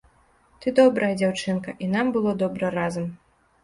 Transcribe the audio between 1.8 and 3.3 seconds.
і нам было добра разам.